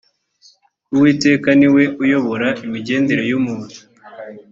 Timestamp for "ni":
1.59-1.67